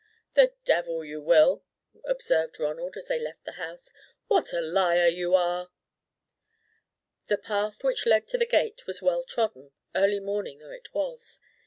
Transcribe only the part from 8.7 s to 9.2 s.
was